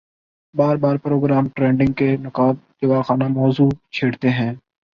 [0.55, 4.53] باربار program trading کے نقّاد جواخانہ موضوع چھیڑتے ہیں